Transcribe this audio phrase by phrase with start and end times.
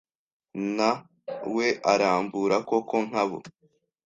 [0.77, 0.89] Na
[1.55, 3.37] we arambura koko nkabo